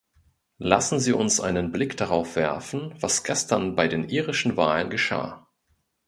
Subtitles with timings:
[0.57, 5.47] Lassen Sie uns einen Blick darauf werfen, was gestern bei den irischen Wahlen geschah.